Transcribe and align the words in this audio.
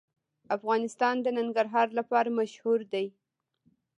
افغانستان 0.57 1.15
د 1.21 1.27
ننګرهار 1.37 1.87
لپاره 1.99 2.29
مشهور 2.39 2.79
دی. 2.93 3.05